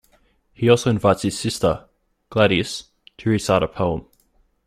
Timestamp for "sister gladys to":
1.37-3.29